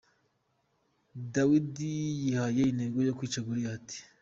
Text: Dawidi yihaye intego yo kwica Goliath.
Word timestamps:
Dawidi 1.33 1.91
yihaye 2.21 2.61
intego 2.67 2.97
yo 3.07 3.15
kwica 3.17 3.39
Goliath. 3.47 3.91